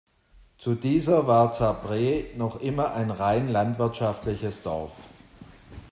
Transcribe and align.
Zu 0.57 0.73
dieser 0.73 1.27
war 1.27 1.53
Zábřeh 1.53 2.33
noch 2.35 2.59
immer 2.59 2.95
ein 2.95 3.11
rein 3.11 3.49
landwirtschaftliches 3.51 4.63
Dorf. 4.63 4.93